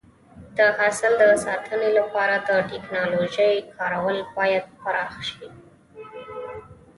د 0.57 0.59
حاصل 0.77 1.11
د 1.21 1.23
ساتنې 1.45 1.89
لپاره 1.99 2.35
د 2.47 2.49
ټکنالوژۍ 2.69 3.53
کارول 3.77 4.17
باید 4.35 4.63
پراخ 4.79 5.13
شي. 5.29 5.47